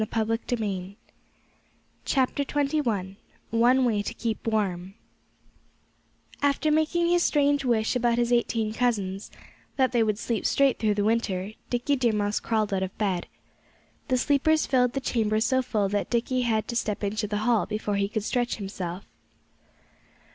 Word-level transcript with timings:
XXI 0.01 0.95
ONE 3.51 3.85
WAY 3.85 4.01
TO 4.01 4.13
KEEP 4.15 4.47
WARM 4.47 4.95
After 6.41 6.71
making 6.71 7.09
his 7.09 7.21
strange 7.21 7.63
wish 7.63 7.95
about 7.95 8.17
his 8.17 8.33
eighteen 8.33 8.73
cousins 8.73 9.29
that 9.75 9.91
they 9.91 10.01
would 10.01 10.17
sleep 10.17 10.47
straight 10.47 10.79
through 10.79 10.95
the 10.95 11.03
winter 11.03 11.51
Dickie 11.69 11.97
Deer 11.97 12.13
Mouse 12.13 12.39
crawled 12.39 12.73
out 12.73 12.81
of 12.81 12.97
bed. 12.97 13.27
The 14.07 14.17
sleepers 14.17 14.65
filled 14.65 14.93
the 14.93 15.01
chamber 15.01 15.39
so 15.39 15.61
full 15.61 15.87
that 15.89 16.09
Dickie 16.09 16.41
had 16.41 16.67
to 16.69 16.75
step 16.75 17.03
into 17.03 17.27
the 17.27 17.37
hall 17.45 17.67
before 17.67 17.97
he 17.97 18.09
could 18.09 18.23
stretch 18.23 18.55
himself. 18.55 19.05